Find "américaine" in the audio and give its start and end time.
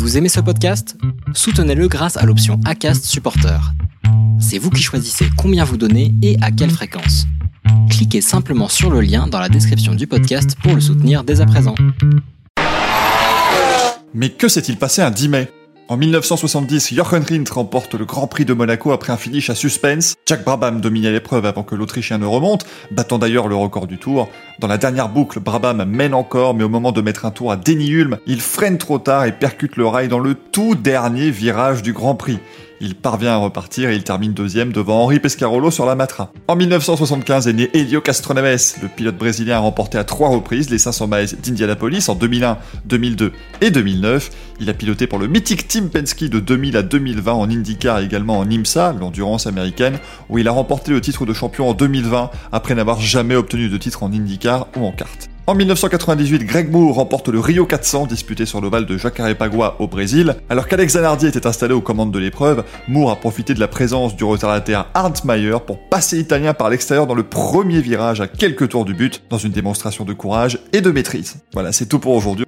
49.46-49.98